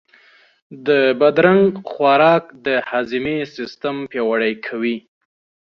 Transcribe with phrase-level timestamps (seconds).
[0.85, 0.87] د
[1.19, 4.97] بادرنګ خوراک د هاضمې سیستم پیاوړی کوي.